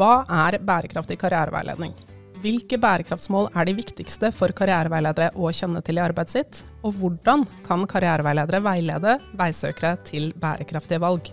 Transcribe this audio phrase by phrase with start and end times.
[0.00, 1.90] Hva er bærekraftig karriereveiledning?
[2.40, 6.60] Hvilke bærekraftsmål er de viktigste for karriereveiledere å kjenne til i arbeidet sitt?
[6.88, 11.28] Og hvordan kan karriereveiledere veilede veisøkere til bærekraftige valg?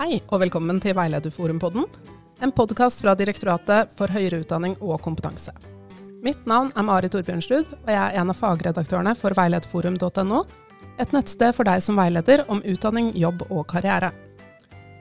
[0.00, 1.84] Hei, og velkommen til Veilederforumpodden,
[2.40, 5.52] en podkast fra Direktoratet for høyere utdanning og kompetanse.
[6.24, 10.44] Mitt navn er Mari Torbjørnsrud, og jeg er en av fagredaktørene for veilederforum.no,
[11.00, 14.12] et nettsted for deg som veileder om utdanning, jobb og karriere.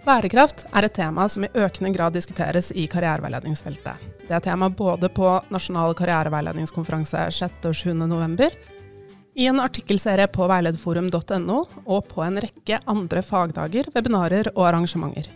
[0.05, 4.05] Bærekraft er et tema som i økende grad diskuteres i karriereveiledningsfeltet.
[4.23, 7.67] Det er tema både på Nasjonal karriereveiledningskonferanse 6.
[7.67, 7.93] og 7.
[8.07, 8.55] november,
[9.39, 15.29] i en artikkelserie på veilederforum.no og på en rekke andre fagdager, webinarer og arrangementer.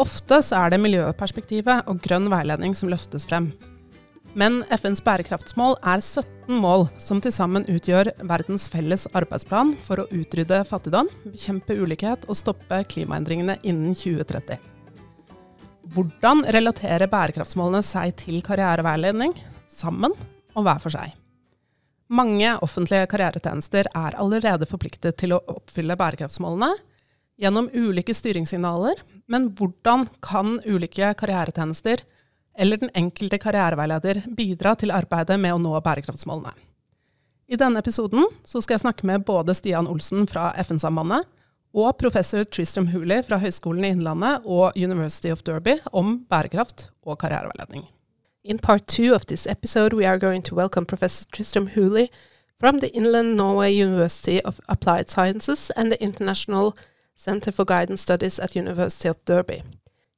[0.00, 3.50] Ofte så er det miljøperspektivet og grønn veiledning som løftes frem.
[4.38, 10.08] Men FNs bærekraftsmål er 17 mål som til sammen utgjør verdens felles arbeidsplan for å
[10.14, 14.60] utrydde fattigdom, bekjempe ulikhet og stoppe klimaendringene innen 2030.
[15.90, 19.34] Hvordan relaterer bærekraftsmålene seg til karriereveiledning,
[19.66, 20.14] sammen
[20.54, 21.16] og hver for seg?
[22.10, 26.70] Mange offentlige karrieretjenester er allerede forpliktet til å oppfylle bærekraftsmålene
[27.40, 32.04] gjennom ulike styringssignaler, men hvordan kan ulike karrieretjenester
[32.58, 36.52] eller den enkelte karriereveileder bidra til arbeidet med å nå bærekraftsmålene.
[37.50, 41.26] I denne episoden skal jeg snakke med både Stian Olsen fra FN-sambandet
[41.74, 47.18] og professor Tristram Hooley fra Høgskolen i Innlandet og University of Derby om bærekraft og
[47.22, 47.88] karriereveiledning.
[48.44, 52.08] In part two of this episode, we are going to welcome Professor Tristram Hooley
[52.58, 56.76] from the Inland Norway University of Applied Sciences and the International
[57.16, 59.62] Center for Guidance Studies at University of Derby.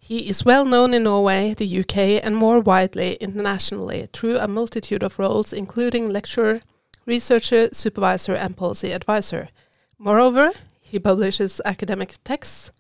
[0.05, 5.05] He is well known in Norway, the UK, and more widely internationally through a multitude
[5.05, 6.61] of roles, including lecturer,
[7.07, 9.49] researcher, supervisor, and policy advisor.
[9.99, 12.73] Moreover, he publishes academic texts,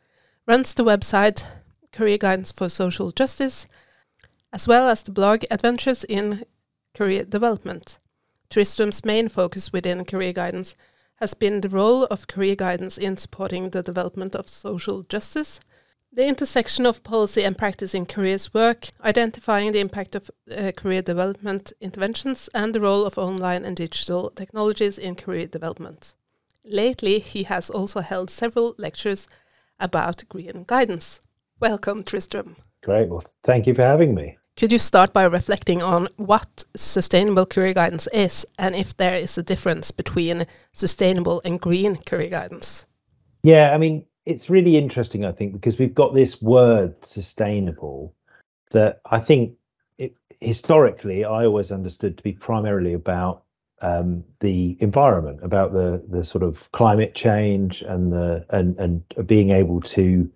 [0.48, 1.44] runs the website
[1.92, 3.68] Career Guidance for Social Justice,
[4.52, 6.44] as well as the blog Adventures in
[6.92, 8.00] Career Development.
[8.50, 10.74] Tristram's main focus within career guidance
[11.20, 15.60] has been the role of career guidance in supporting the development of social justice
[16.12, 21.00] the intersection of policy and practice in careers work, identifying the impact of uh, career
[21.00, 26.14] development interventions, and the role of online and digital technologies in career development.
[26.64, 29.26] Lately, he has also held several lectures
[29.80, 31.20] about green guidance.
[31.60, 32.56] Welcome, Tristram.
[32.82, 33.08] Great.
[33.08, 34.36] Well, thank you for having me.
[34.56, 39.38] Could you start by reflecting on what sustainable career guidance is and if there is
[39.38, 42.84] a difference between sustainable and green career guidance?
[43.42, 48.14] Yeah, I mean, it's really interesting, I think, because we've got this word sustainable
[48.70, 49.54] that I think
[49.98, 53.42] it, historically I always understood to be primarily about
[53.80, 59.50] um, the environment, about the the sort of climate change and the and and being
[59.50, 60.30] able to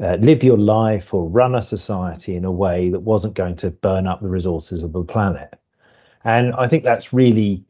[0.00, 3.70] uh, live your life or run a society in a way that wasn't going to
[3.70, 5.58] burn up the resources of the planet.
[6.24, 7.64] And I think that's really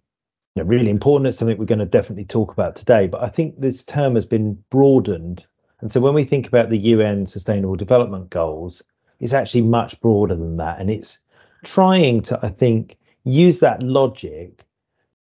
[0.58, 1.28] know, really important.
[1.28, 3.06] It's something we're going to definitely talk about today.
[3.06, 5.46] But I think this term has been broadened.
[5.80, 8.82] And so when we think about the UN Sustainable Development Goals,
[9.20, 10.80] it's actually much broader than that.
[10.80, 11.18] And it's
[11.64, 14.64] trying to, I think, use that logic,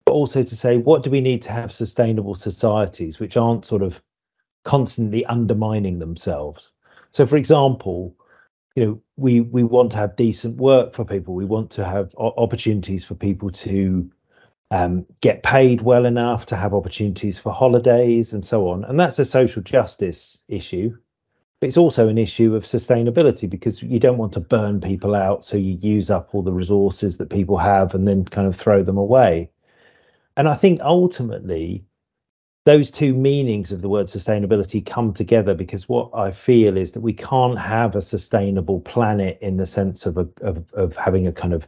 [0.05, 3.83] but also to say, what do we need to have sustainable societies which aren't sort
[3.83, 4.01] of
[4.65, 6.71] constantly undermining themselves?
[7.11, 8.17] So, for example,
[8.75, 11.35] you know, we we want to have decent work for people.
[11.35, 14.11] We want to have opportunities for people to
[14.71, 18.85] um, get paid well enough to have opportunities for holidays and so on.
[18.85, 20.97] And that's a social justice issue.
[21.61, 25.45] But it's also an issue of sustainability because you don't want to burn people out.
[25.45, 28.83] So you use up all the resources that people have and then kind of throw
[28.83, 29.51] them away.
[30.37, 31.85] And I think ultimately,
[32.65, 37.01] those two meanings of the word sustainability come together because what I feel is that
[37.01, 41.33] we can't have a sustainable planet in the sense of a, of, of having a
[41.33, 41.67] kind of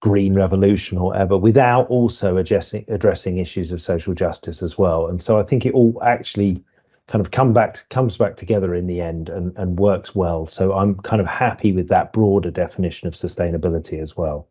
[0.00, 5.08] green revolution or whatever without also addressing addressing issues of social justice as well.
[5.08, 6.62] And so i think it all actually
[7.08, 10.46] kind of come back comes back together in the end and, and works well.
[10.46, 14.46] So i'm kind of happy with that broader definition of sustainability as well.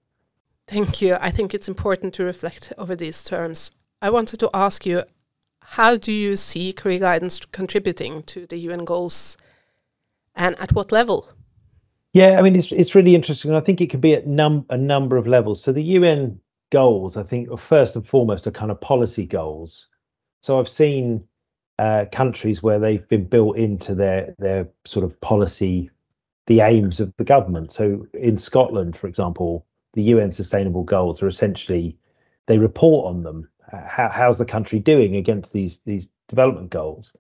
[0.68, 1.16] Thank you.
[1.22, 3.72] I think it's important to reflect over these terms.
[4.02, 5.04] I wanted to ask you
[5.62, 9.38] how do you see career guidance contributing to the un goals?
[10.36, 11.30] And at what level
[12.14, 13.54] yeah, I mean it's it's really interesting.
[13.54, 15.64] I think it could be at num a number of levels.
[15.64, 16.40] So the UN
[16.72, 19.88] goals, I think, first and foremost are kind of policy goals.
[20.42, 21.24] So I've seen
[21.80, 25.90] uh, countries where they've been built into their their sort of policy,
[26.48, 27.72] the aims of the government.
[27.72, 31.98] So in Scotland, for example, the UN Sustainable Goals are essentially
[32.48, 33.50] they report on them.
[33.72, 37.12] How, how's the country doing against these these development goals?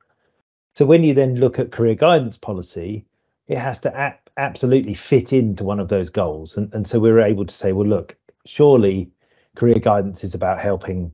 [0.76, 3.06] So when you then look at career guidance policy,
[3.48, 6.58] it has to ap- absolutely fit into one of those goals.
[6.58, 9.12] And, and so we're able to say, well, look, surely
[9.56, 11.12] career guidance is about helping,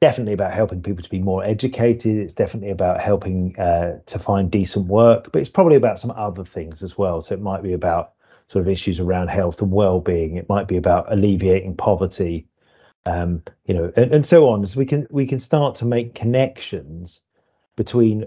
[0.00, 2.16] definitely about helping people to be more educated.
[2.16, 6.44] It's definitely about helping uh, to find decent work, but it's probably about some other
[6.44, 7.20] things as well.
[7.20, 8.12] So it might be about
[8.48, 10.36] sort of issues around health and well-being.
[10.36, 12.48] It might be about alleviating poverty,
[13.06, 14.66] um, you know, and, and so on.
[14.66, 17.20] So we can we can start to make connections
[17.76, 18.26] between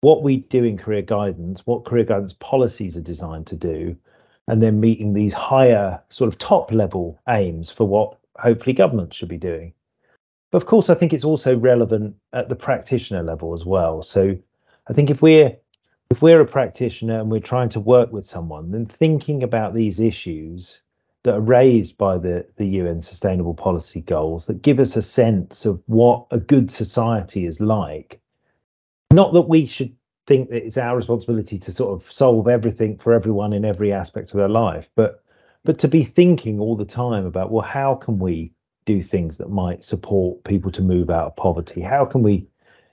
[0.00, 3.96] what we do in career guidance, what career guidance policies are designed to do,
[4.46, 9.28] and then meeting these higher sort of top level aims for what hopefully government should
[9.28, 9.72] be doing.
[10.50, 14.02] But of course, I think it's also relevant at the practitioner level as well.
[14.02, 14.36] So
[14.88, 15.56] I think if we're
[16.10, 20.00] if we're a practitioner and we're trying to work with someone, then thinking about these
[20.00, 20.80] issues
[21.24, 25.66] that are raised by the, the UN Sustainable Policy Goals that give us a sense
[25.66, 28.22] of what a good society is like
[29.12, 29.94] not that we should
[30.26, 34.30] think that it's our responsibility to sort of solve everything for everyone in every aspect
[34.30, 35.22] of their life, but
[35.64, 38.52] but to be thinking all the time about well, how can we
[38.86, 41.80] do things that might support people to move out of poverty?
[41.80, 42.46] How can we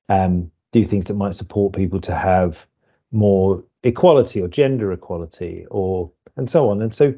[0.09, 2.57] um, do things that might support people to have
[3.11, 6.81] more equality or gender equality or and so on?
[6.81, 7.13] And so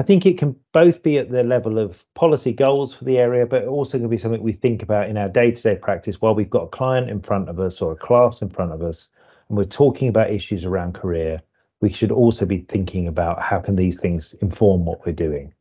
[0.00, 3.44] I think it can both be at the level of policy goals for the area,
[3.44, 6.62] but also can be something we think about in our day-to-day practice while we've got
[6.62, 9.08] a client in front of us or a class in front of us,
[9.50, 11.38] and we're talking about issues around career.
[11.82, 15.52] We should also be thinking about how can these things inform what we're doing.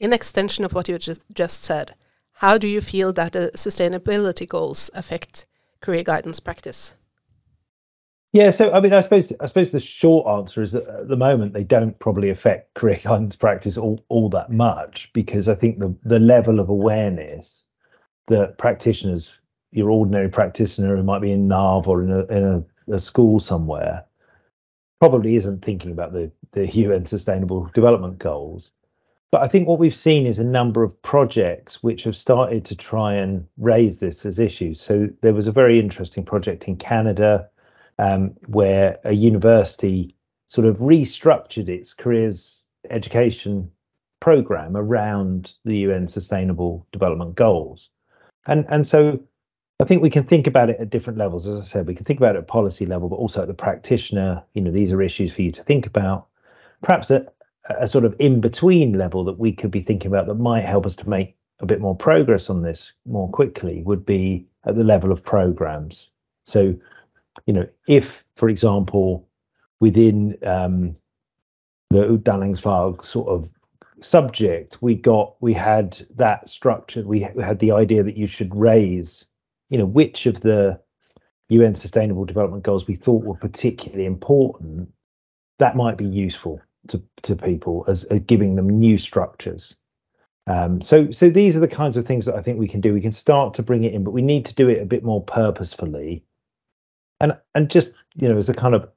[0.00, 1.94] In extension of what you just, just said,
[2.32, 5.44] how do you feel that the sustainability goals affect
[5.82, 6.94] career guidance practice?
[8.32, 11.16] Yeah, so I mean, I suppose I suppose the short answer is that at the
[11.16, 15.78] moment they don't probably affect career guidance practice all, all that much because I think
[15.78, 17.64] the the level of awareness
[18.26, 19.40] that practitioners,
[19.72, 22.44] your ordinary practitioner who might be in NAV or in a in
[22.88, 24.04] a, a school somewhere,
[25.00, 28.70] probably isn't thinking about the the UN Sustainable Development Goals.
[29.30, 32.76] But I think what we've seen is a number of projects which have started to
[32.76, 34.80] try and raise this as issues.
[34.80, 37.48] So there was a very interesting project in Canada
[37.98, 40.14] um, where a university
[40.46, 43.70] sort of restructured its careers education
[44.20, 47.90] program around the UN Sustainable Development Goals.
[48.46, 49.20] And and so
[49.80, 51.46] I think we can think about it at different levels.
[51.46, 53.54] As I said, we can think about it at policy level, but also at the
[53.54, 54.42] practitioner.
[54.54, 56.26] You know, these are issues for you to think about.
[56.82, 57.34] Perhaps at
[57.68, 60.86] a sort of in between level that we could be thinking about that might help
[60.86, 64.84] us to make a bit more progress on this more quickly would be at the
[64.84, 66.08] level of programs.
[66.44, 66.74] So
[67.46, 69.28] you know, if, for example,
[69.80, 70.96] within um,
[71.90, 73.48] the Utdanningsvalg sort of
[74.00, 77.02] subject, we got we had that structure.
[77.02, 79.24] We had the idea that you should raise,
[79.70, 80.80] you know, which of the
[81.48, 84.92] UN Sustainable Development Goals we thought were particularly important.
[85.58, 89.74] That might be useful to to people as, as giving them new structures.
[90.46, 92.94] Um, so so these are the kinds of things that I think we can do.
[92.94, 95.04] We can start to bring it in, but we need to do it a bit
[95.04, 96.24] more purposefully
[97.20, 98.88] and and just you know as a kind of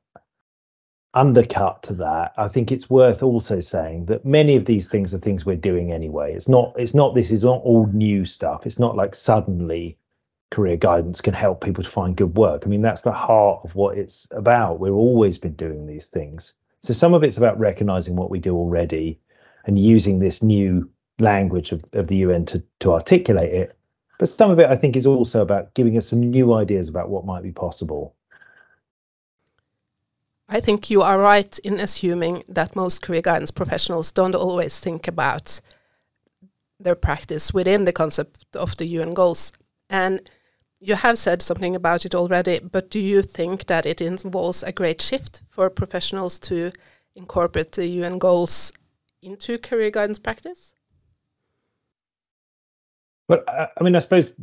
[1.14, 5.20] undercut to that i think it's worth also saying that many of these things are
[5.20, 6.34] things we're doing anyway.
[6.34, 8.66] It's not it's not this is not all new stuff.
[8.66, 9.98] It's not like suddenly
[10.52, 12.64] career guidance can help people to find good work.
[12.66, 14.80] I mean that's the heart of what it's about.
[14.80, 16.54] We've always been doing these things.
[16.80, 19.20] So some of it's about recognizing what we do already
[19.66, 23.78] and using this new language of, of the un to, to articulate it
[24.22, 27.10] but some of it, I think, is also about giving us some new ideas about
[27.10, 28.14] what might be possible.
[30.48, 35.08] I think you are right in assuming that most career guidance professionals don't always think
[35.08, 35.60] about
[36.80, 39.54] their practice within the concept of the UN goals.
[39.90, 40.30] And
[40.80, 44.72] you have said something about it already, but do you think that it involves a
[44.72, 46.72] great shift for professionals to
[47.16, 48.72] incorporate the UN goals
[49.24, 50.76] into career guidance practice?
[53.32, 54.34] But uh, I mean, I suppose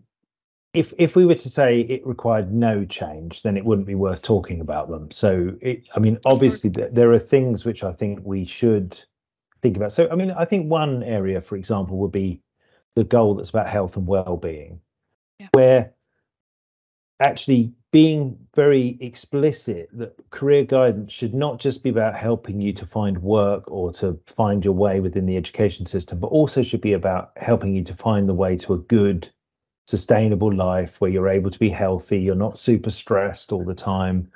[0.73, 4.23] if if we were to say it required no change, then it wouldn't be worth
[4.23, 5.11] talking about them.
[5.11, 8.99] So, it, I mean, obviously th- there are things which I think we should
[9.61, 9.93] think about.
[9.93, 12.41] So, I mean, I think one area, for example, would be
[12.97, 14.81] the goal that's about health and well-being,
[15.39, 15.49] yeah.
[15.53, 15.93] where
[17.21, 22.87] actually being very explicit that career guidance should not just be about helping you to
[22.87, 26.93] find work or to find your way within the education system, but also should be
[26.93, 29.31] about helping you to find the way to a good,
[29.87, 34.31] sustainable life where you're able to be healthy, you're not super stressed all the time.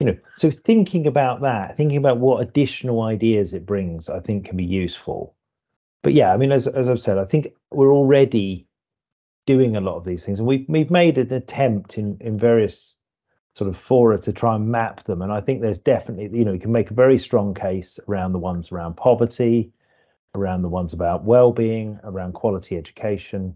[0.00, 4.46] You know, so thinking about that, thinking about what additional ideas it brings, I think
[4.46, 5.34] can be useful.
[6.02, 8.66] But yeah, I mean, as as I've said, I think we're already
[9.46, 12.96] doing a lot of these things, and we've we've made an attempt in in various
[13.54, 15.22] sort of fora to try and map them.
[15.22, 18.32] And I think there's definitely, you know, you can make a very strong case around
[18.32, 19.70] the ones around poverty,
[20.34, 23.54] around the ones about well-being, around quality education,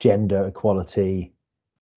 [0.00, 1.32] gender equality,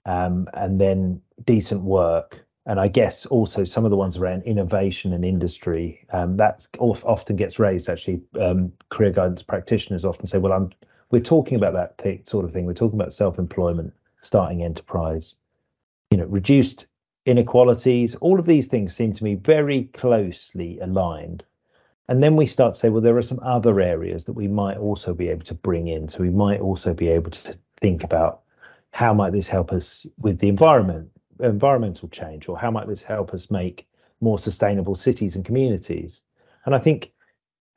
[0.06, 2.46] um, and then decent work.
[2.66, 6.06] And I guess also some of the ones around innovation and industry.
[6.12, 7.90] Um, that often gets raised.
[7.90, 10.70] Actually, um, career guidance practitioners often say, "Well, I'm
[11.12, 12.66] we're talking about that sort of thing.
[12.66, 15.36] We're talking about self-employment, starting enterprise,
[16.10, 16.86] you know, reduced
[17.26, 18.16] inequalities.
[18.16, 21.44] All of these things seem to me very closely aligned."
[22.08, 24.78] And then we start to say, well, there are some other areas that we might
[24.78, 26.10] also be able to bring in.
[26.10, 28.42] So we might also be able to think about
[28.92, 33.34] how might this help us with the environment, environmental change, or how might this help
[33.34, 33.88] us make
[34.20, 36.22] more sustainable cities and communities?
[36.66, 37.14] And I think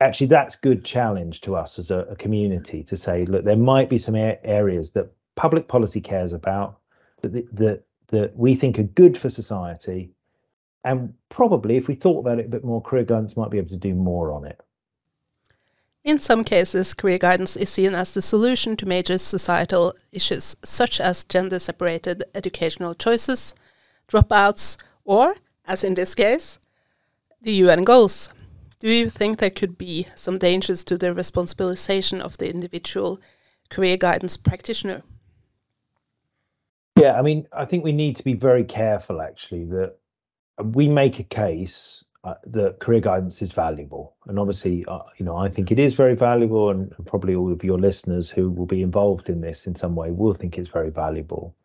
[0.01, 3.89] actually that's good challenge to us as a, a community to say, look, there might
[3.89, 6.79] be some areas that public policy cares about
[7.21, 10.11] that that that we think are good for society
[10.83, 13.69] and probably if we thought about it a bit more career guidance might be able
[13.69, 14.61] to do more on it
[16.05, 21.01] in some cases, career guidance is seen as the solution to major societal issues, such
[21.01, 23.55] as gender separated educational choices,
[24.07, 26.59] dropouts, or, as in this case,
[27.41, 28.31] the UN goals.
[28.79, 33.19] Do you think there could be some dangers to the responsibilization of the individual
[33.69, 35.03] career guidance practitioner?
[36.99, 39.95] Yeah, I mean, I think we need to be very careful actually that
[40.63, 44.15] we make a case uh, that career guidance is valuable.
[44.27, 47.51] And obviously, uh, you know, I think it is very valuable, and, and probably all
[47.51, 50.69] of your listeners who will be involved in this in some way will think it's
[50.69, 51.55] very valuable.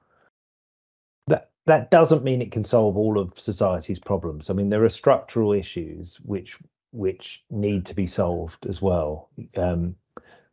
[1.28, 4.50] That that doesn't mean it can solve all of society's problems.
[4.50, 6.58] I mean, there are structural issues which
[6.92, 9.30] which need to be solved as well.
[9.56, 9.96] Um,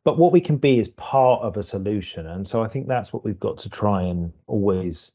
[0.04, 3.12] but what we can be is part of a solution, and so I think that's
[3.12, 5.12] what we've got to try and always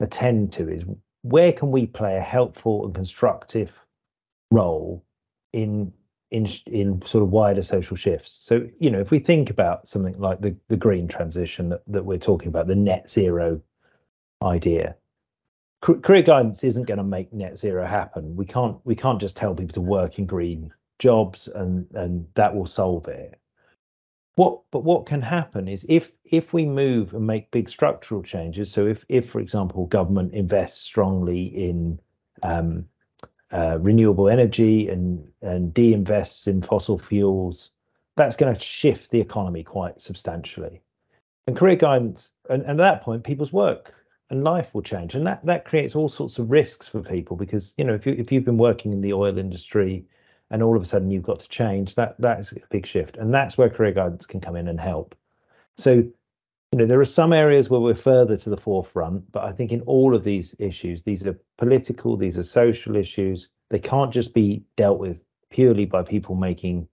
[0.00, 0.84] attend to is
[1.22, 3.70] where can we play a helpful and constructive
[4.50, 5.04] role
[5.52, 5.92] in
[6.30, 8.32] in in sort of wider social shifts.
[8.46, 12.04] So you know, if we think about something like the the green transition that, that
[12.04, 13.60] we're talking about, the net zero
[14.42, 14.96] idea,
[15.80, 18.36] career guidance isn't going to make net zero happen.
[18.36, 22.54] We can't we can't just tell people to work in green jobs and and that
[22.54, 23.38] will solve it.
[24.36, 28.70] What but what can happen is if if we move and make big structural changes.
[28.70, 31.98] So if if for example government invests strongly in
[32.42, 32.86] um,
[33.52, 37.70] uh, renewable energy and and de-invests in fossil fuels,
[38.16, 40.82] that's going to shift the economy quite substantially.
[41.46, 43.94] And career guidance, and, and at that point, people's work
[44.30, 47.74] and life will change, and that that creates all sorts of risks for people because
[47.76, 50.04] you know if you if you've been working in the oil industry
[50.50, 53.16] and all of a sudden you've got to change, that that is a big shift,
[53.16, 55.14] and that's where career guidance can come in and help.
[55.76, 59.50] So you know there are some areas where we're further to the forefront but i
[59.50, 64.12] think in all of these issues these are political these are social issues they can't
[64.12, 65.16] just be dealt with
[65.50, 66.86] purely by people making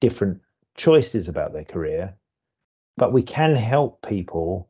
[0.00, 0.40] different
[0.76, 2.14] choices about their career.
[2.96, 4.68] But we can help people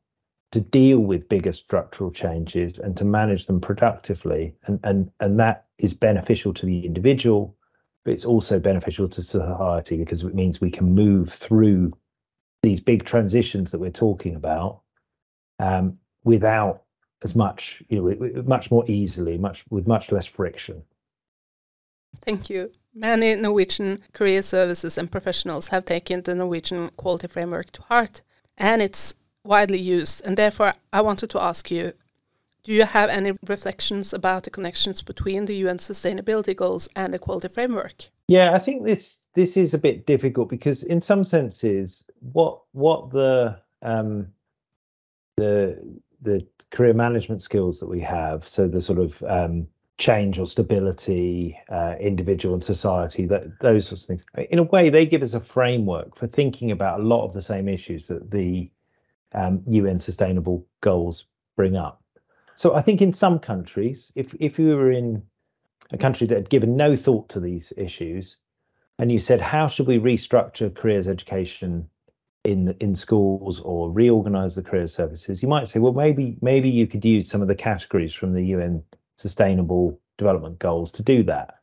[0.53, 5.67] to deal with bigger structural changes and to manage them productively and and and that
[5.79, 7.57] is beneficial to the individual
[8.05, 11.93] but it's also beneficial to society because it means we can move through
[12.63, 14.81] these big transitions that we're talking about
[15.59, 16.83] um, without
[17.25, 20.83] as much, you know, much more easily, much with much less friction.
[22.21, 22.71] Thank you.
[22.95, 28.23] Many Norwegian career services and professionals have taken the Norwegian quality framework to heart,
[28.59, 30.23] and it's widely used.
[30.25, 31.93] And therefore, I wanted to ask you
[32.65, 37.19] do you have any reflections about the connections between the UN sustainability goals and the
[37.19, 38.05] quality framework?
[38.29, 43.11] Yeah, I think this this is a bit difficult because in some senses what what
[43.11, 44.29] the um
[45.37, 45.77] the
[46.21, 49.67] the career management skills that we have so the sort of um
[49.99, 54.89] change or stability uh, individual and society that those sorts of things in a way
[54.89, 58.31] they give us a framework for thinking about a lot of the same issues that
[58.31, 58.71] the
[59.35, 62.03] um, UN sustainable goals bring up
[62.57, 65.23] so I think in some countries if if you were in
[65.91, 68.37] a country that had given no thought to these issues
[68.99, 71.89] and you said, how should we restructure careers education
[72.45, 75.43] in in schools or reorganize the career services?
[75.43, 78.45] You might say, well, maybe maybe you could use some of the categories from the
[78.47, 78.83] UN
[79.17, 81.55] Sustainable Development Goals to do that.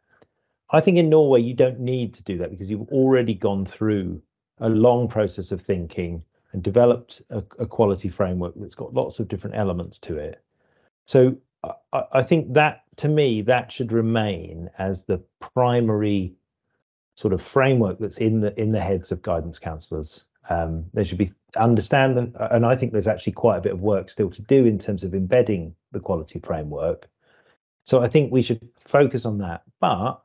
[0.71, 4.21] I think in Norway you don't need to do that because you've already gone through
[4.59, 9.27] a long process of thinking and developed a, a quality framework that's got lots of
[9.27, 10.43] different elements to it.
[11.05, 11.37] So
[11.93, 15.21] I, I think that to me that should remain as the
[15.53, 16.35] primary
[17.15, 20.25] sort of framework that's in the in the heads of guidance counselors.
[20.49, 23.81] Um, they should be understand them, and I think there's actually quite a bit of
[23.81, 27.09] work still to do in terms of embedding the quality framework.
[27.85, 29.63] So I think we should focus on that.
[29.81, 30.21] But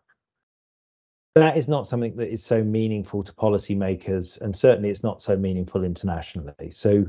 [1.35, 5.37] that is not something that is so meaningful to policymakers, and certainly it's not so
[5.37, 6.71] meaningful internationally.
[6.71, 7.07] So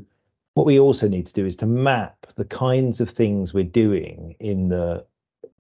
[0.56, 4.36] what we also need to do is to map the kinds of things we're doing
[4.40, 5.06] in the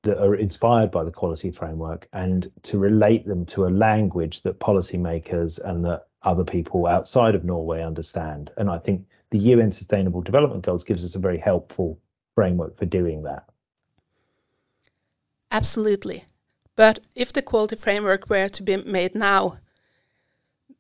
[0.01, 4.59] that are inspired by the quality framework and to relate them to a language that
[4.59, 8.51] policymakers and that other people outside of Norway understand.
[8.57, 11.99] And I think the UN Sustainable Development Goals gives us a very helpful
[12.35, 13.45] framework for doing that.
[15.51, 16.25] Absolutely.
[16.75, 19.59] But if the quality framework were to be made now,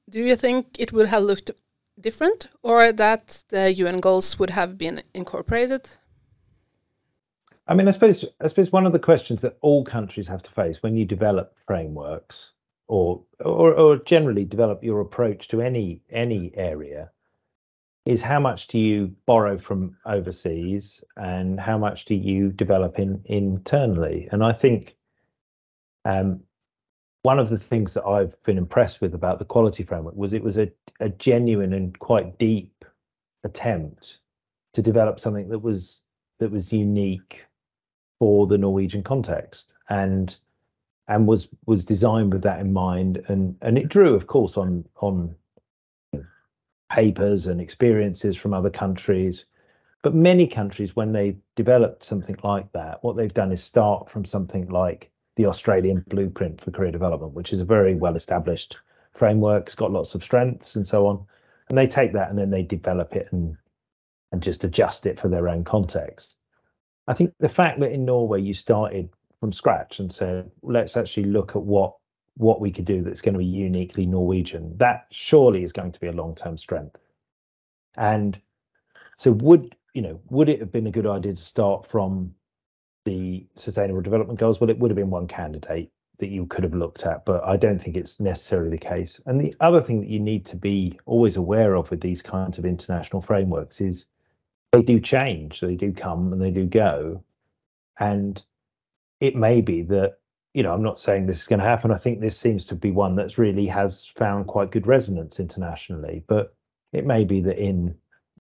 [0.09, 1.51] do you think it would have looked
[1.99, 5.89] different or that the UN goals would have been incorporated?
[7.67, 10.51] I mean, I suppose I suppose one of the questions that all countries have to
[10.51, 12.51] face when you develop frameworks
[12.87, 17.09] or or, or generally develop your approach to any any area
[18.05, 23.19] is how much do you borrow from overseas and how much do you develop in
[23.25, 24.29] internally?
[24.31, 24.95] And I think
[26.05, 26.41] um,
[27.23, 30.43] one of the things that I've been impressed with about the quality framework was it
[30.43, 32.85] was a, a genuine and quite deep
[33.43, 34.19] attempt
[34.73, 36.01] to develop something that was
[36.39, 37.43] that was unique
[38.19, 40.35] for the Norwegian context and
[41.07, 43.23] and was was designed with that in mind.
[43.27, 45.35] And and it drew of course on on
[46.91, 49.45] papers and experiences from other countries.
[50.03, 54.25] But many countries when they developed something like that what they've done is start from
[54.25, 58.77] something like the Australian blueprint for career development, which is a very well established
[59.13, 59.67] framework.
[59.67, 61.25] It's got lots of strengths and so on.
[61.69, 63.57] And they take that and then they develop it and
[64.31, 66.35] and just adjust it for their own context.
[67.07, 71.27] I think the fact that in Norway you started from scratch and said, let's actually
[71.27, 71.95] look at what
[72.37, 75.99] what we could do that's going to be uniquely Norwegian, that surely is going to
[76.01, 76.97] be a long-term strength.
[77.95, 78.39] And
[79.17, 82.35] so would you know, would it have been a good idea to start from
[83.05, 86.73] the Sustainable Development Goals, well, it would have been one candidate that you could have
[86.73, 89.21] looked at, but I don't think it's necessarily the case.
[89.25, 92.57] And the other thing that you need to be always aware of with these kinds
[92.57, 94.05] of international frameworks is
[94.71, 97.23] they do change, they do come and they do go.
[97.99, 98.41] And
[99.19, 100.19] it may be that,
[100.53, 101.91] you know, I'm not saying this is going to happen.
[101.91, 106.23] I think this seems to be one that's really has found quite good resonance internationally,
[106.27, 106.55] but
[106.93, 107.95] it may be that in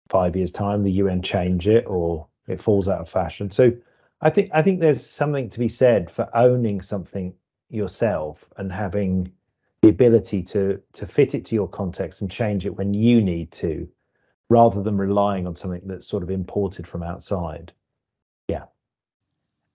[0.10, 3.52] five years' time the UN change it or it falls out of fashion.
[3.52, 3.72] So
[4.22, 7.34] I think I think there's something to be said for owning something
[7.70, 9.32] yourself and having
[9.82, 13.52] the ability to to fit it to your context and change it when you need
[13.54, 13.88] to,
[14.50, 17.72] rather than relying on something that's sort of imported from outside.
[18.50, 18.66] Yeah.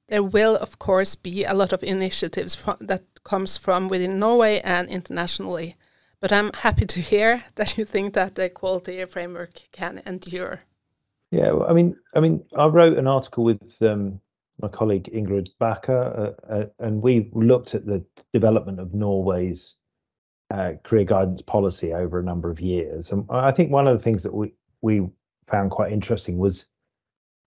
[0.08, 4.60] There will, of course, be a lot of initiatives from, that comes from within Norway
[4.60, 5.76] and internationally,
[6.20, 10.60] but I'm happy to hear that you think that the quality framework can endure.
[11.30, 14.20] Yeah, I mean, I mean, I wrote an article with um,
[14.60, 19.74] my colleague Ingrid Bakke, uh, uh, and we looked at the development of Norway's
[20.50, 23.10] uh, career guidance policy over a number of years.
[23.10, 25.08] And I think one of the things that we, we
[25.50, 26.66] found quite interesting was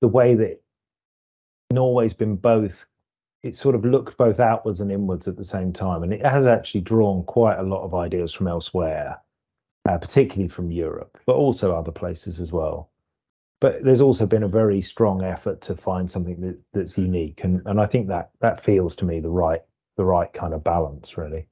[0.01, 0.61] the way that
[1.71, 2.85] Norway's been both,
[3.43, 6.03] it sort of looked both outwards and inwards at the same time.
[6.03, 9.17] And it has actually drawn quite a lot of ideas from elsewhere,
[9.87, 12.89] uh, particularly from Europe, but also other places as well
[13.59, 17.41] but there's also been a very strong effort to find something that, that's unique.
[17.43, 19.61] And and I think that that feels to me the right
[19.95, 21.47] the right kind of balance really.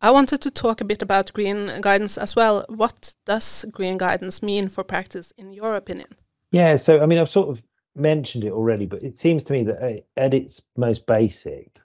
[0.00, 2.66] I wanted to talk a bit about green guidance as well.
[2.68, 6.16] What does green guidance mean for practice in your opinion?
[6.50, 7.62] Yeah so I mean I've sort of
[7.96, 11.78] mentioned it already but it seems to me that uh, at its most basic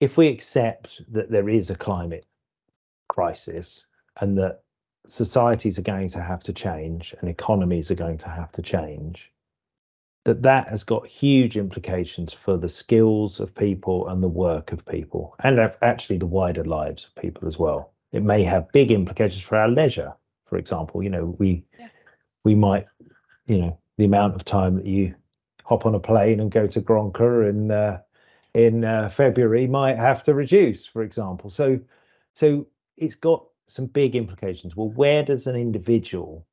[0.00, 2.26] if we accept that there is a climate
[3.08, 3.86] crisis
[4.20, 4.63] and that
[5.06, 9.30] societies are going to have to change and economies are going to have to change
[10.24, 14.84] that that has got huge implications for the skills of people and the work of
[14.86, 19.42] people and actually the wider lives of people as well it may have big implications
[19.42, 20.12] for our leisure
[20.46, 21.88] for example you know we yeah.
[22.44, 22.86] we might
[23.46, 25.14] you know the amount of time that you
[25.64, 28.00] hop on a plane and go to Granca in uh,
[28.54, 31.78] in uh, February might have to reduce for example so
[32.32, 34.76] so it's got some big implications.
[34.76, 36.46] Well, where does an individual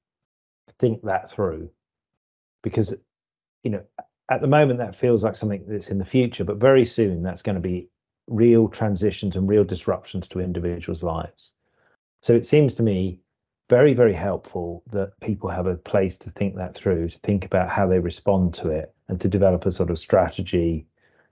[0.80, 1.70] think that through?
[2.64, 2.96] Because,
[3.64, 3.84] you know,
[4.30, 7.42] at the moment that feels like something that's in the future, but very soon that's
[7.42, 7.90] going to be
[8.28, 11.52] real transitions and real disruptions to individuals' lives.
[12.22, 13.20] So it seems to me
[13.70, 17.70] very, very helpful that people have a place to think that through, to think about
[17.70, 20.88] how they respond to it, and to develop a sort of strategy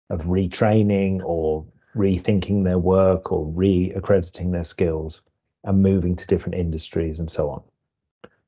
[0.09, 1.65] of retraining or
[1.95, 5.21] rethinking their work or re-accrediting their skills
[5.63, 7.61] and moving to different industries and so on.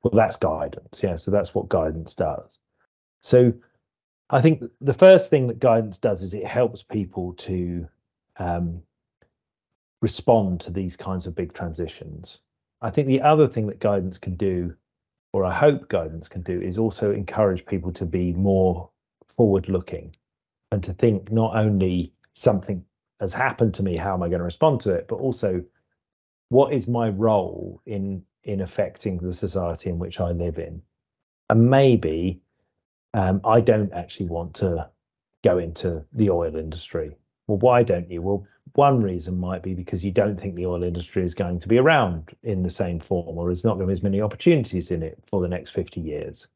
[0.03, 0.99] Well, that's guidance.
[1.03, 1.15] Yeah.
[1.15, 2.59] So that's what guidance does.
[3.21, 3.53] So
[4.29, 7.87] I think the first thing that guidance does is it helps people to
[8.37, 8.81] um,
[10.01, 12.39] respond to these kinds of big transitions.
[12.81, 14.73] I think the other thing that guidance can do,
[15.33, 18.89] or I hope guidance can do, is also encourage people to be more
[19.37, 20.15] forward looking
[20.71, 22.83] and to think not only something
[23.19, 25.63] has happened to me, how am I going to respond to it, but also
[26.51, 30.81] what is my role in in affecting the society in which I live in.
[31.49, 32.41] And maybe
[33.13, 34.89] um, I don't actually want to
[35.45, 37.15] go into the oil industry.
[37.47, 38.21] Well, why don't you?
[38.21, 41.69] Well, one reason might be because you don't think the oil industry is going to
[41.69, 44.91] be around in the same form or there's not going to be as many opportunities
[44.91, 46.47] in it for the next 50 years.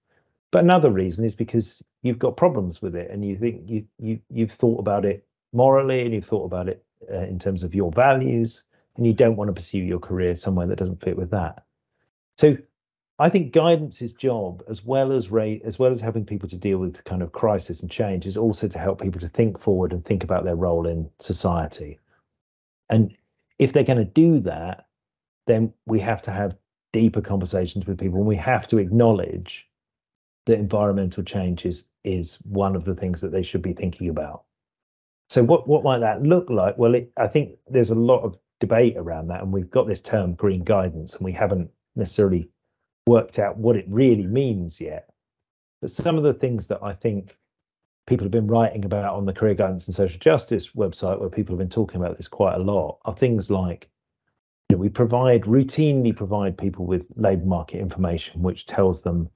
[0.51, 4.19] But another reason is because you've got problems with it and you think you, you,
[4.29, 7.93] you've thought about it morally and you've thought about it uh, in terms of your
[7.93, 8.63] values
[8.97, 11.65] and you don't want to pursue your career somewhere that doesn't fit with that.
[12.37, 12.57] So
[13.17, 16.77] I think guidance's job, as well as rate, as well as helping people to deal
[16.79, 20.03] with kind of crisis and change, is also to help people to think forward and
[20.03, 21.99] think about their role in society.
[22.89, 23.15] And
[23.57, 24.87] if they're going to do that,
[25.47, 26.57] then we have to have
[26.91, 29.67] deeper conversations with people, and we have to acknowledge
[30.45, 34.43] that environmental change is is one of the things that they should be thinking about.
[35.29, 36.77] So what what might that look like?
[36.77, 40.01] Well, it, I think there's a lot of debate around that, and we've got this
[40.01, 42.49] term green guidance, and we haven't necessarily
[43.07, 45.09] worked out what it really means yet.
[45.81, 47.37] But some of the things that I think
[48.07, 51.53] people have been writing about on the Career Guidance and Social Justice website, where people
[51.53, 53.89] have been talking about this quite a lot, are things like
[54.69, 59.29] you know, we provide routinely provide people with labour market information, which tells them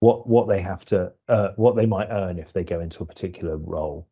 [0.00, 3.06] what what they have to uh, what they might earn if they go into a
[3.06, 4.08] particular role.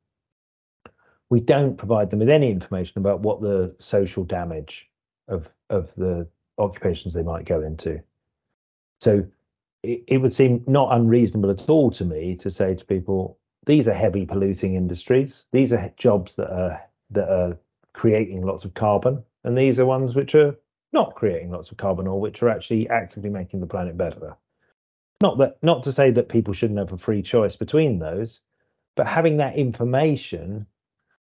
[1.30, 4.88] We don't provide them with any information about what the social damage
[5.28, 6.26] of of the
[6.58, 8.02] occupations they might go into.
[9.00, 9.24] So
[9.82, 13.86] it, it would seem not unreasonable at all to me to say to people, these
[13.86, 15.44] are heavy polluting industries.
[15.52, 17.58] These are jobs that are that are
[17.92, 20.56] creating lots of carbon, and these are ones which are
[20.92, 24.36] not creating lots of carbon or which are actually actively making the planet better.
[25.20, 28.40] Not that not to say that people shouldn't have a free choice between those,
[28.96, 30.66] but having that information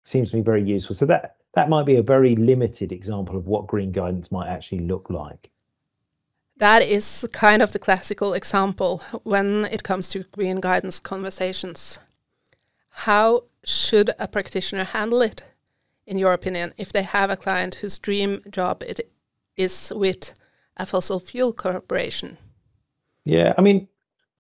[0.05, 0.97] seems to me very useful.
[0.97, 4.81] So that that might be a very limited example of what green guidance might actually
[4.81, 5.51] look like.
[6.59, 12.01] That is kind of the classical example when it comes to green guidance conversations.
[12.91, 15.43] How should a practitioner handle it,
[16.07, 19.11] in your opinion, if they have a client whose dream job it
[19.57, 20.35] is with
[20.77, 22.39] a fossil fuel corporation?
[23.25, 23.89] Yeah, I mean,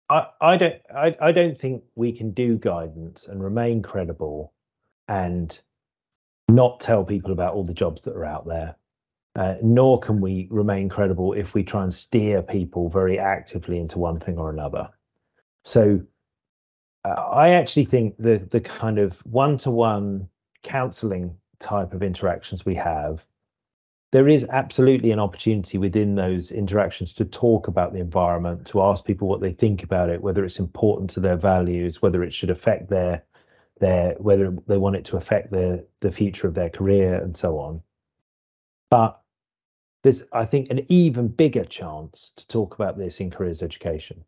[0.10, 4.54] I, I don't I, I don't think we can do guidance and remain credible
[5.10, 5.60] and
[6.48, 8.76] not tell people about all the jobs that are out there
[9.36, 14.00] uh, nor can we remain credible if we try and steer people very actively into
[14.00, 14.90] one thing or another.
[15.64, 16.02] So
[17.06, 20.28] uh, I actually think the the kind of one-to-one
[20.64, 23.24] counselling type of interactions we have,
[24.12, 29.06] there is absolutely an opportunity within those interactions to talk about the environment, to ask
[29.06, 32.50] people what they think about it, whether it's important to their values, whether it should
[32.50, 33.24] affect their
[33.80, 37.60] their whether they want it to affect the the future of their career and so
[37.60, 37.82] on.
[38.90, 39.22] But
[40.04, 44.24] there's, I think, an even bigger chance to talk about this in careers education.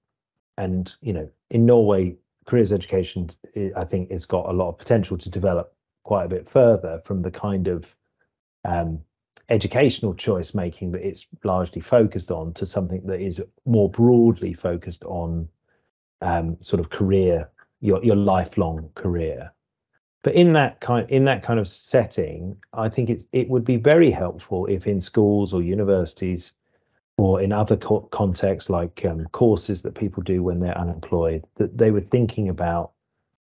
[0.58, 3.30] And, you know, in Norway, careers education,
[3.76, 7.22] I think, has got a lot of potential to develop quite a bit further from
[7.22, 7.86] the kind of
[8.66, 9.00] um,
[9.50, 15.04] educational choice making that it's largely focused on to something that is more broadly focused
[15.06, 15.48] on
[16.22, 17.50] um, sort of career,
[17.82, 19.52] your your lifelong career.
[20.24, 23.78] But in that kind in that kind of setting, I think it it would be
[23.78, 26.54] very helpful if in schools or universities
[27.18, 31.78] or in other co- contexts like um, courses that people do when they're unemployed, that
[31.78, 32.92] they were thinking about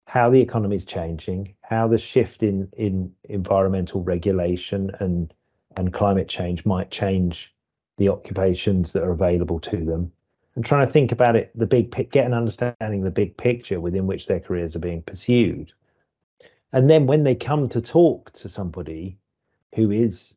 [0.07, 5.33] how the economy is changing, how the shift in in environmental regulation and
[5.77, 7.55] and climate change might change
[7.99, 10.13] the occupations that are available to them,
[10.57, 14.07] and trying to think about it, the big get an understanding the big picture within
[14.07, 15.73] which their careers are being pursued
[16.75, 19.17] and then when they come to talk to somebody
[19.77, 20.35] who is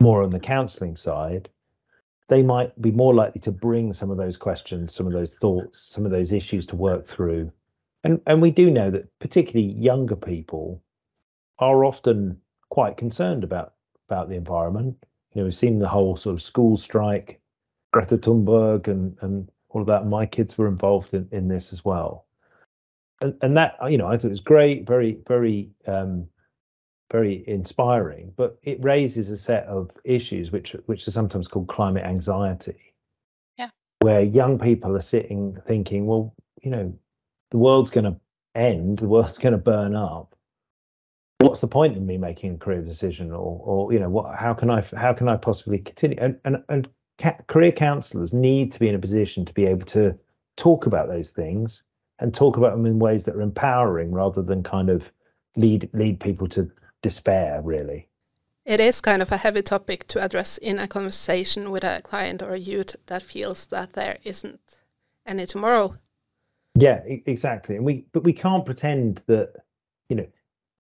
[0.00, 1.48] more on the counseling side,
[2.26, 5.78] they might be more likely to bring some of those questions, some of those thoughts,
[5.78, 7.52] some of those issues to work through.
[8.02, 10.82] And and we do know that particularly younger people
[11.60, 13.74] are often quite concerned about
[14.08, 14.96] about the environment.
[15.34, 17.40] You know, we've seen the whole sort of school strike,
[17.92, 20.06] Greta Thunberg, and and all of that.
[20.06, 22.26] My kids were involved in, in this as well
[23.22, 26.28] and, and that you know I thought it was great, very very um,
[27.10, 28.32] very inspiring.
[28.36, 32.94] But it raises a set of issues which which are sometimes called climate anxiety.
[33.56, 33.70] Yeah.
[34.00, 36.98] Where young people are sitting thinking, well, you know,
[37.50, 38.16] the world's going to
[38.54, 40.34] end, the world's going to burn up.
[41.38, 44.38] What's the point in me making a career decision, or, or you know, what?
[44.38, 46.18] How can I, how can I possibly continue?
[46.20, 49.86] And and and ca- career counsellors need to be in a position to be able
[49.86, 50.16] to
[50.56, 51.82] talk about those things
[52.18, 55.10] and talk about them in ways that are empowering rather than kind of
[55.56, 56.70] lead lead people to
[57.02, 57.60] despair.
[57.62, 58.08] Really,
[58.64, 62.42] it is kind of a heavy topic to address in a conversation with a client
[62.42, 64.82] or a youth that feels that there isn't
[65.26, 65.96] any tomorrow
[66.78, 67.76] yeah, exactly.
[67.76, 69.54] And we, but we can't pretend that,
[70.10, 70.26] you know,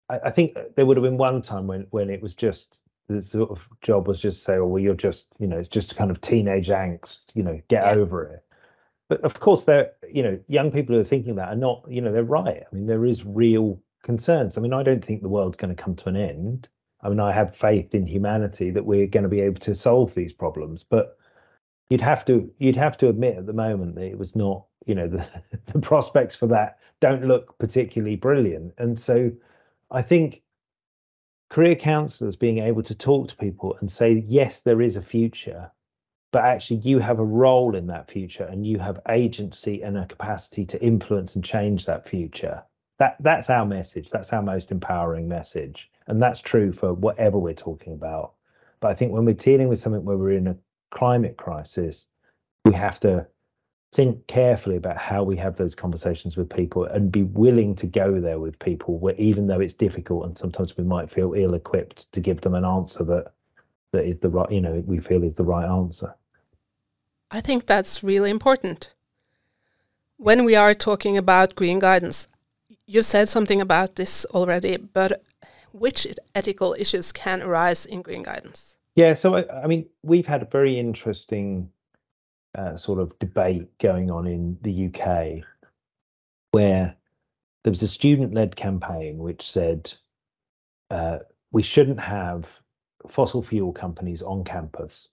[0.10, 3.22] I, I, think there would have been one time when when it was just the
[3.22, 6.12] sort of job was just say, oh, well, you're just, you know, it's just kind
[6.12, 8.02] of teenage angst, you know, get yeah.
[8.02, 8.44] over it.
[9.10, 12.02] But of course, there, you know, young people who are thinking that are not, you
[12.02, 12.64] know, they're right.
[12.70, 14.58] I mean, there is real concerns.
[14.58, 16.68] I mean, I don't think the world's going to come to an end.
[17.02, 20.16] I mean, I have faith in humanity that we're going to be able to solve
[20.16, 21.18] these problems, but
[21.90, 24.96] you'd have to you'd have to admit at the moment that it was not you
[24.96, 25.26] know the,
[25.72, 29.32] the prospects for that don't look particularly brilliant and so
[29.92, 30.42] i think
[31.54, 35.72] career counselors being able to talk to people and say yes there is a future
[36.34, 40.08] but actually you have a role in that future and you have agency and a
[40.08, 42.64] capacity to influence and change that future.
[42.98, 44.10] That that's our message.
[44.10, 45.92] That's our most empowering message.
[46.08, 48.34] And that's true for whatever we're talking about.
[48.80, 50.58] But i think when we're dealing with something where we're in a
[50.92, 52.06] climate crisis
[52.66, 53.26] we have to
[53.94, 58.20] think carefully about how we have those conversations with people and be willing to go
[58.20, 62.12] there with people where even though it's difficult and sometimes we might feel ill equipped
[62.12, 63.34] to give them an answer that
[63.92, 66.14] that is the right you know we feel is the right answer.
[67.30, 68.94] I think that's really important.
[70.18, 72.28] When we are talking about green guidance
[72.86, 75.24] you've said something about this already but
[75.72, 78.78] which ethical issues can arise in green guidance?
[78.96, 81.70] Yeah so i, I mean we've had a very interesting
[82.56, 85.44] uh, sort of debate going on in the UK
[86.52, 86.96] where
[87.64, 89.92] there was a student led campaign which said
[90.92, 91.20] uh,
[91.52, 92.46] we shouldn't have
[93.10, 95.10] fossil fuel companies on campus.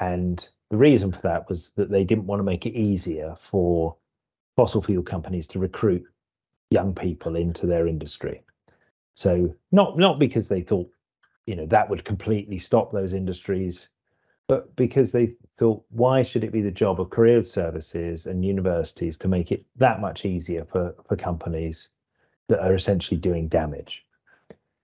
[0.00, 3.96] And the reason for that was that they didn't want to make it easier for
[4.56, 6.04] fossil fuel companies to recruit
[6.70, 8.42] young people into their industry.
[9.16, 10.90] So not not because they thought,
[11.46, 13.88] you know, that would completely stop those industries
[14.48, 19.18] but because they thought, why should it be the job of career services and universities
[19.18, 21.88] to make it that much easier for, for companies
[22.48, 24.04] that are essentially doing damage?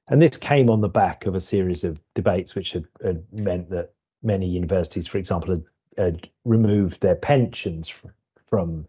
[0.08, 3.70] And this came on the back of a series of debates which had, had meant
[3.70, 5.64] that many universities, for example, had,
[5.96, 8.10] had removed their pensions from,
[8.46, 8.86] from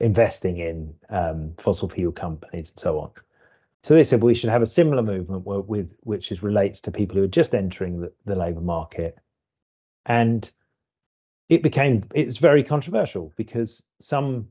[0.00, 3.10] investing in um, fossil fuel companies and so on.
[3.82, 7.16] So they said we should have a similar movement with which is relates to people
[7.16, 9.16] who are just entering the, the labour market
[10.08, 10.50] and
[11.48, 14.48] it became it's very controversial because some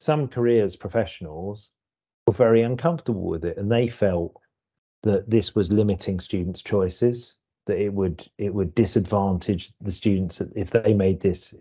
[0.00, 1.70] some careers professionals
[2.26, 4.34] were very uncomfortable with it and they felt
[5.02, 7.36] that this was limiting students choices
[7.66, 11.54] that it would it would disadvantage the students if they made this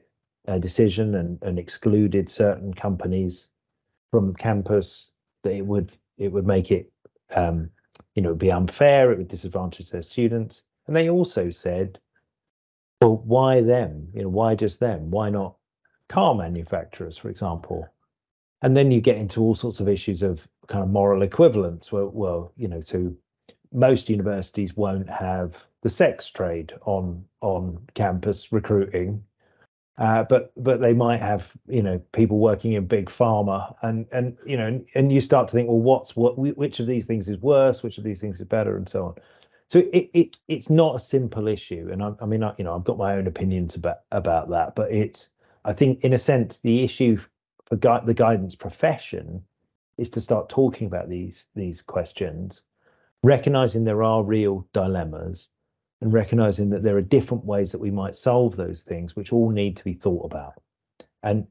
[0.48, 3.48] uh, decision and, and excluded certain companies
[4.12, 5.10] from campus
[5.44, 6.92] that it would it would make it
[7.36, 7.70] um,
[8.16, 10.64] you know be unfair it would disadvantage their students.
[10.88, 12.00] And they also said
[13.02, 14.08] well, why them?
[14.14, 15.12] You know, why just them?
[15.12, 15.56] Why not
[16.10, 17.88] car manufacturers, for example?
[18.62, 21.92] And then you get into all sorts of issues of kind of moral equivalence.
[21.92, 23.16] Well, well, you know, to
[23.74, 29.22] most universities won't have the sex trade on on campus recruiting,
[29.98, 34.38] uh, but but they might have you know people working in big pharma, and and
[34.46, 36.38] you know, and, and you start to think, well, what's what?
[36.38, 37.84] Which of these things is worse?
[37.84, 39.16] Which of these things is better, and so on
[39.74, 42.76] so it, it it's not a simple issue and I, I mean I, you know
[42.76, 45.30] I've got my own opinions about about that but it's
[45.66, 47.18] I think in a sense the issue
[47.66, 49.44] for gui- the guidance profession
[49.98, 52.62] is to start talking about these these questions
[53.24, 55.50] recognizing there are real dilemmas
[56.02, 59.50] and recognizing that there are different ways that we might solve those things which all
[59.50, 60.62] need to be thought about.
[61.24, 61.48] And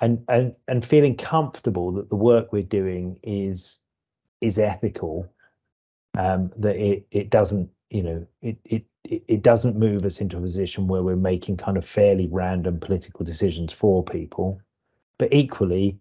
[0.00, 3.80] and and and feeling comfortable that the work we're doing is
[4.40, 5.28] is ethical
[6.18, 10.40] um, that it it doesn't you know it it it doesn't move us into a
[10.40, 14.60] position where we're making kind of fairly random political decisions for people.
[15.18, 15.98] But equally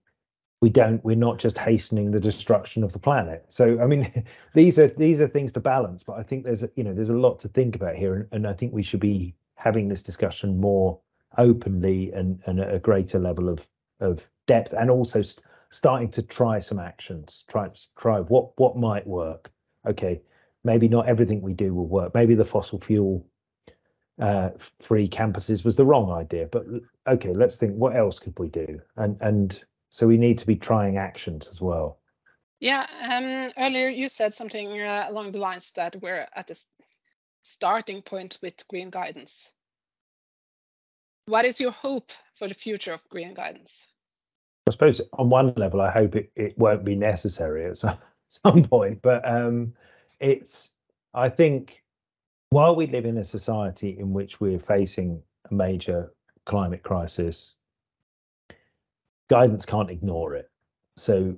[0.61, 3.45] we don't we're not just hastening the destruction of the planet.
[3.49, 6.69] So i mean these are these are things to balance but i think there's a,
[6.75, 8.99] you know there's a lot to think about here and, and i think we should
[8.99, 10.99] be having this discussion more
[11.37, 13.65] openly and, and at a greater level of
[13.99, 19.05] of depth and also st- starting to try some actions try try what what might
[19.07, 19.51] work
[19.87, 20.21] okay,
[20.63, 22.13] maybe not everything we do will work.
[22.13, 23.25] Maybe the fossil fuel
[24.19, 24.49] uh,
[24.81, 26.65] free campuses was the wrong idea, but
[27.07, 28.79] okay, let's think what else could we do?
[28.95, 31.99] And and so we need to be trying actions as well.
[32.59, 36.63] Yeah, um, earlier you said something uh, along the lines that we're at the
[37.43, 39.51] starting point with green guidance.
[41.25, 43.87] What is your hope for the future of green guidance?
[44.67, 47.65] I suppose on one level, I hope it, it won't be necessary
[48.45, 49.73] some, point, but um,
[50.19, 50.69] it's,
[51.13, 51.83] I think,
[52.49, 56.13] while we live in a society in which we're facing a major
[56.45, 57.53] climate crisis,
[59.29, 60.49] guidance can't ignore it.
[60.97, 61.35] So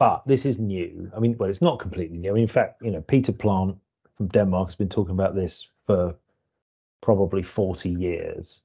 [0.00, 1.12] but this is new.
[1.14, 2.34] I mean, well, it's not completely new.
[2.34, 3.76] In fact, you know, Peter Plant
[4.16, 6.16] from Denmark has been talking about this for
[7.02, 8.62] probably 40 years.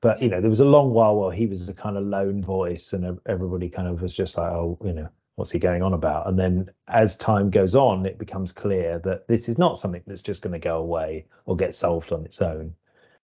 [0.00, 2.44] But you know, there was a long while where he was a kind of lone
[2.44, 5.94] voice, and everybody kind of was just like, "Oh, you know, what's he going on
[5.94, 10.02] about?" And then as time goes on, it becomes clear that this is not something
[10.06, 12.74] that's just going to go away or get solved on its own,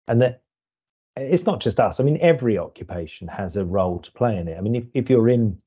[0.08, 0.42] and that
[1.16, 2.00] it's not just us.
[2.00, 4.58] I mean, every occupation has a role to play in it.
[4.58, 5.58] I mean, if, if you're in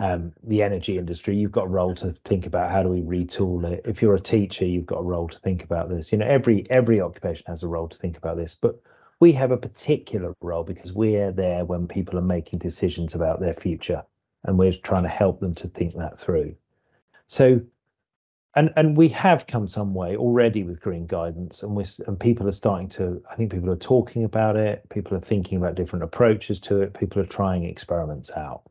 [0.00, 3.70] um, the energy industry, you've got a role to think about how do we retool
[3.70, 3.82] it.
[3.84, 6.12] If you're a teacher, you've got a role to think about this.
[6.12, 8.80] You know, every every occupation has a role to think about this, but
[9.20, 13.54] we have a particular role because we're there when people are making decisions about their
[13.54, 14.02] future,
[14.44, 16.54] and we're trying to help them to think that through.
[17.26, 17.60] So,
[18.56, 22.48] and and we have come some way already with green guidance, and we're and people
[22.48, 23.22] are starting to.
[23.30, 24.88] I think people are talking about it.
[24.90, 26.94] People are thinking about different approaches to it.
[26.94, 28.62] People are trying experiments out.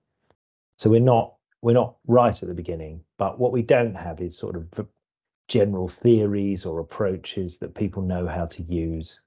[0.78, 4.38] So we're not we're not right at the beginning, but what we don't have is
[4.38, 4.88] sort of
[5.48, 9.20] general theories or approaches that people know how to use.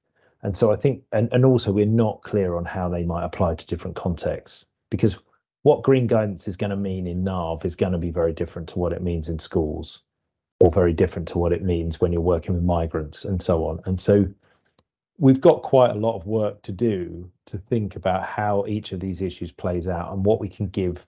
[0.42, 3.56] And so I think, and, and also we're not clear on how they might apply
[3.56, 5.18] to different contexts because
[5.62, 8.68] what green guidance is going to mean in NAV is going to be very different
[8.70, 10.00] to what it means in schools
[10.60, 13.80] or very different to what it means when you're working with migrants and so on.
[13.84, 14.26] And so
[15.18, 19.00] we've got quite a lot of work to do to think about how each of
[19.00, 21.04] these issues plays out and what we can give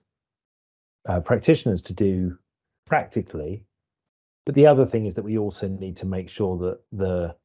[1.07, 2.37] uh, practitioners to do
[2.85, 3.63] practically.
[4.45, 7.35] But the other thing is that we also need to make sure that the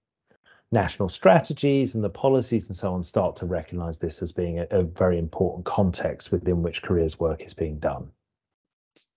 [0.73, 4.67] national strategies and the policies and so on start to recognize this as being a,
[4.71, 8.11] a very important context within which careers work is being done.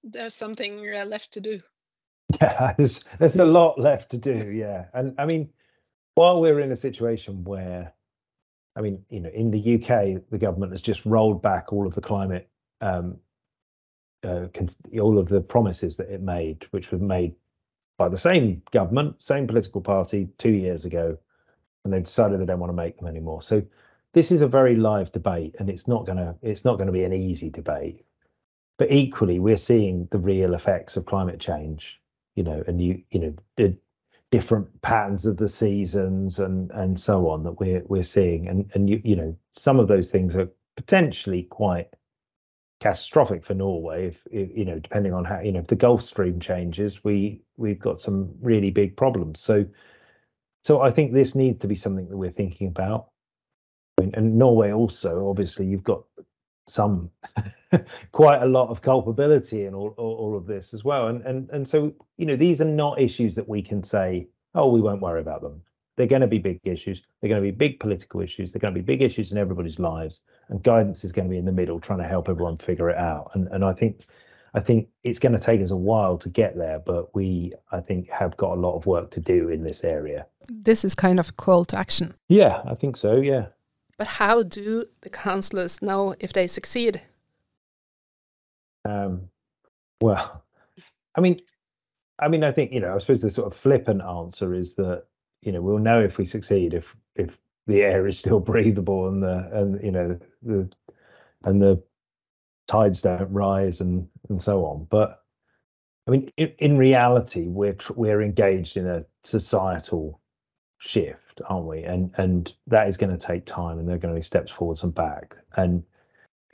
[0.04, 1.60] There's something uh, left to do.
[2.42, 4.52] Yeah, there's, there's a lot left to do.
[4.52, 4.86] Yeah.
[4.94, 5.50] And I mean,
[6.16, 7.94] while we're in a situation where,
[8.76, 11.94] I mean, you know, in the UK, the government has just rolled back all of
[11.94, 12.50] the climate
[12.82, 13.18] um,
[14.24, 14.48] uh,
[15.02, 17.36] all of the promises that it made, which were made
[17.98, 21.18] by the same government, same political party two years ago,
[21.84, 23.42] and they've decided they don't want to make them anymore.
[23.42, 23.64] So
[24.14, 27.04] this is a very live debate, and it's not gonna it's not going to be
[27.04, 28.06] an easy debate.
[28.78, 32.00] But equally, we're seeing the real effects of climate change.
[32.36, 33.78] You know, and you you know the
[34.32, 38.90] different patterns of the seasons and and so on that we're we're seeing, and and
[38.90, 41.88] you you know some of those things are potentially quite
[42.84, 44.08] catastrophic for Norway.
[44.08, 47.42] If, if, you know, depending on how you know, if the Gulf Stream changes, we
[47.58, 49.40] we've got some really big problems.
[49.40, 49.66] So,
[50.64, 53.10] so I think this needs to be something that we're thinking about.
[53.98, 56.04] And, Norway also, obviously, you've got
[56.68, 57.10] some
[58.12, 61.08] quite a lot of culpability in all, all, all of this as well.
[61.08, 64.70] And and and so you know, these are not issues that we can say, oh,
[64.72, 65.62] we won't worry about them.
[65.96, 67.04] They're going to be big issues.
[67.22, 68.52] They're going to be big political issues.
[68.52, 70.22] They're going to be big issues in everybody's lives.
[70.50, 72.98] And guidance is going to be in the middle, trying to help everyone figure it
[72.98, 73.32] out.
[73.36, 74.06] And and I think
[74.56, 77.80] I think it's going to take us a while to get there, but we I
[77.80, 80.28] think have got a lot of work to do in this area.
[80.48, 82.14] This is kind of a call to action.
[82.30, 83.16] Yeah, I think so.
[83.16, 83.48] Yeah.
[83.98, 87.02] But how do the councillors know if they succeed?
[88.86, 89.30] Um,
[90.02, 90.44] well,
[91.16, 91.42] I mean,
[92.20, 92.96] I mean, I think you know.
[92.96, 95.06] I suppose the sort of flippant answer is that
[95.42, 99.24] you know we'll know if we succeed if if the air is still breathable and
[99.24, 100.70] the and you know the
[101.46, 101.82] and the
[102.68, 104.88] tides don't rise and and so on.
[104.90, 105.20] But
[106.08, 110.20] i mean in, in reality we're we're engaged in a societal
[110.80, 111.84] shift aren't we?
[111.84, 114.52] And and that is going to take time and there are going to be steps
[114.52, 115.36] forwards and back.
[115.56, 115.84] And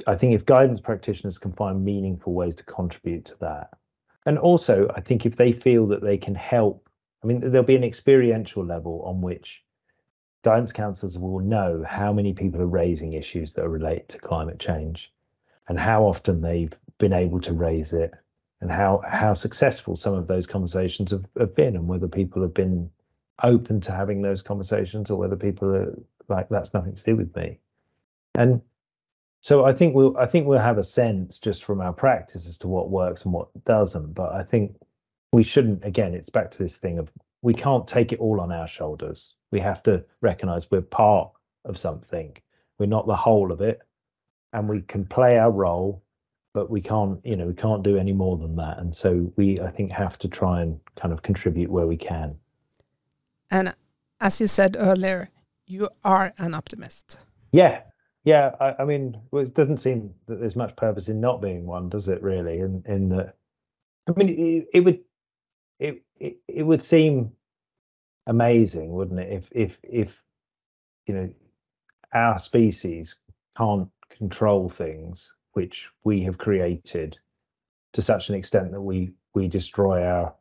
[0.07, 3.69] i think if guidance practitioners can find meaningful ways to contribute to that
[4.25, 6.89] and also i think if they feel that they can help
[7.23, 9.61] I mean, there'll be an experiential level on which
[10.43, 14.59] guidance counselors will know how many people are raising issues that are related to climate
[14.59, 15.11] change
[15.67, 18.13] and how often they've been able to raise it
[18.61, 22.53] and how how successful some of those conversations have, have been and whether people have
[22.53, 22.89] been
[23.43, 25.97] open to having those conversations or whether people are
[26.27, 27.59] like that's nothing to do with me.
[28.35, 28.61] And
[29.41, 32.57] so i think we'll i think we'll have a sense just from our practice as
[32.57, 34.75] to what works and what doesn't but i think
[35.31, 37.09] we shouldn't again it's back to this thing of
[37.41, 39.33] we can't take it all on our shoulders.
[39.51, 41.31] We have to recognize we're part
[41.65, 42.35] of something.
[42.77, 43.79] We're not the whole of it.
[44.53, 46.03] And we can play our role
[46.59, 48.79] but we can't you know we can't do any more than that.
[48.79, 52.35] And so we i think have to try and kind of contribute where we can.
[53.49, 53.73] And
[54.19, 55.29] as you said earlier
[55.67, 57.17] you are an optimist.
[57.53, 57.81] Yeah.
[58.25, 61.65] Yeah i, I mean well, it doesn't seem that there's much purpose in not being
[61.65, 62.59] one does it really?
[62.59, 63.33] In in the
[64.07, 64.99] i mean it, it would
[65.79, 67.31] it, it it would seem
[68.27, 70.09] amazing wouldn't it if if if
[71.07, 71.29] you know
[72.13, 73.15] our species
[73.55, 73.87] can't
[74.17, 77.17] control things which we have created
[77.93, 80.33] to such an extent that we we destroy our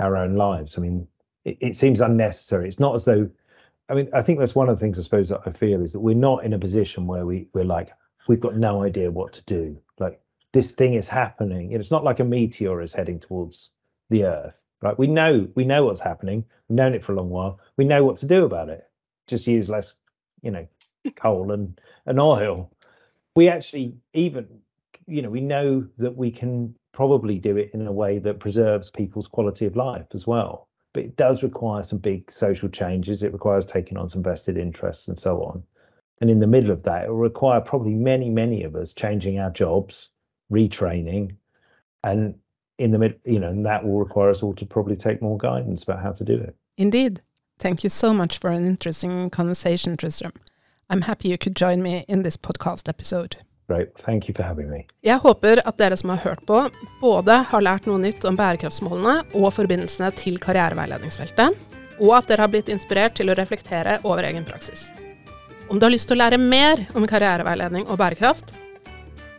[0.00, 0.76] our own lives.
[0.76, 1.06] I mean,
[1.44, 2.68] it, it, seems unnecessary.
[2.68, 3.30] It's not as though,
[3.88, 5.92] I mean, I think that's one of the things I suppose that I feel is
[5.92, 7.90] that we're not in a position where we we're like
[8.26, 9.78] we've got no idea what to do.
[9.98, 10.20] Like
[10.52, 11.72] this thing is happening.
[11.72, 13.70] It's not like a meteor is heading towards
[14.10, 14.60] the Earth.
[14.82, 14.98] Right?
[14.98, 16.44] We know we know what's happening.
[16.68, 17.60] We've known it for a long while.
[17.76, 18.88] We know what to do about it.
[19.26, 19.94] Just use less,
[20.42, 20.66] you know,
[21.16, 22.70] coal and and oil
[23.34, 24.46] we actually even
[25.06, 28.90] you know we know that we can probably do it in a way that preserves
[28.90, 30.68] people's quality of life as well.
[30.92, 33.24] But it does require some big social changes.
[33.24, 35.64] It requires taking on some vested interests and so on.
[36.20, 39.38] And in the middle of that it will require probably many many of us changing
[39.38, 40.10] our jobs
[40.52, 41.36] retraining
[42.04, 42.34] and
[42.78, 45.38] in the mid you know and that will require us all to probably take more
[45.38, 46.54] guidance about how to do it.
[46.76, 47.20] Indeed.
[47.58, 50.32] Thank you so much for an interesting conversation tristram
[50.90, 53.36] I'm happy you could join me in this podcast episode.
[53.68, 53.88] Great.
[53.98, 54.84] Thank you for having me.
[55.02, 56.58] Jeg håper at dere som har hørt på,
[57.00, 61.56] både har lært noe nytt om bærekraftsmålene og forbindelsene til karriereveiledningsfeltet,
[61.96, 64.90] og at dere har blitt inspirert til å reflektere over egen praksis.
[65.72, 68.52] Om du har lyst til å lære mer om karriereveiledning og bærekraft,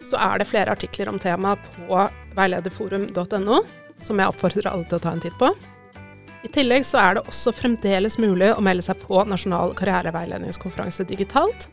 [0.09, 2.01] så er det flere artikler om temaet på
[2.37, 3.61] veilederforum.no,
[4.01, 5.53] som jeg oppfordrer alle til å ta en titt på.
[6.45, 11.65] I tillegg så er det også fremdeles mulig å melde seg på Nasjonal karriereveiledningskonferanse digitalt,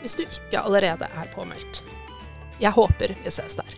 [0.00, 1.84] hvis du ikke allerede er påmeldt.
[2.58, 3.76] Jeg håper vi ses der.